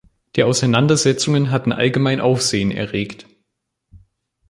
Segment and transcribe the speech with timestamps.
[0.35, 3.27] Die Auseinandersetzungen hatten allgemein Aufsehen erregt.